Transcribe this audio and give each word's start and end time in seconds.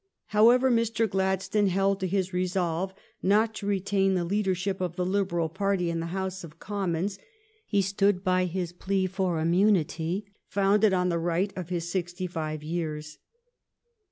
However, 0.29 0.71
Mr. 0.71 1.07
Gladstone 1.07 1.67
held 1.67 1.99
to 1.99 2.07
his 2.07 2.33
resolve 2.33 2.91
not 3.21 3.53
to 3.53 3.67
retain 3.67 4.15
the 4.15 4.23
leadership 4.25 4.81
of 4.81 4.95
the 4.95 5.05
Liberal 5.05 5.47
party 5.47 5.91
in 5.91 5.99
the 5.99 6.07
House 6.07 6.43
of 6.43 6.57
Commons. 6.57 7.19
He 7.67 7.83
stood 7.83 8.23
by 8.23 8.45
his 8.45 8.71
plea 8.73 9.05
for 9.05 9.39
immunity 9.39 10.25
founded 10.47 10.91
on 10.91 11.09
the 11.09 11.19
right 11.19 11.53
of 11.55 11.69
his 11.69 11.87
sixty 11.87 12.25
five 12.25 12.63
years. 12.63 13.19